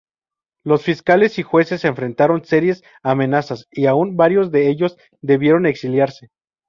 [0.63, 6.31] Los fiscales y jueces enfrentaron serias amenazas y aun, varios de ellos debieron exiliarse.